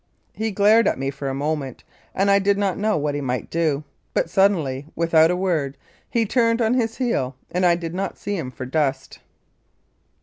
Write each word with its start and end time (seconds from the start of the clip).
He 0.33 0.49
glared 0.49 0.87
at 0.87 0.97
me 0.97 1.11
for 1.11 1.29
a 1.29 1.35
moment, 1.35 1.83
and 2.15 2.31
I 2.31 2.39
did 2.39 2.57
not 2.57 2.75
know 2.75 2.97
what 2.97 3.13
he 3.13 3.21
might 3.21 3.51
do, 3.51 3.83
but 4.15 4.31
suddenly, 4.31 4.87
without 4.95 5.29
a 5.29 5.35
word, 5.35 5.77
he 6.09 6.25
turned 6.25 6.59
on 6.59 6.73
his 6.73 6.97
heel, 6.97 7.35
and 7.51 7.67
I 7.67 7.75
did 7.75 7.93
not 7.93 8.17
see 8.17 8.35
him 8.35 8.49
for 8.49 8.65
dust. 8.65 9.19